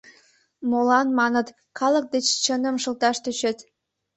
[0.69, 1.47] —Молан,— маныт,—
[1.77, 3.57] калык деч чыным шылташ тӧчет.